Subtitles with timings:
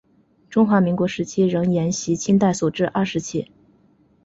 [0.49, 3.51] 中华民国时期仍沿袭清代所置二十旗。